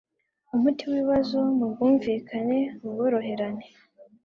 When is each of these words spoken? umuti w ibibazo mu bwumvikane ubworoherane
umuti 0.55 0.81
w 0.85 0.91
ibibazo 0.95 1.37
mu 1.57 1.65
bwumvikane 1.71 2.57
ubworoherane 2.85 3.65